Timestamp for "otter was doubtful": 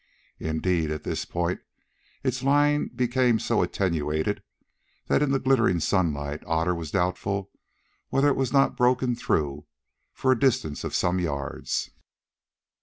6.47-7.51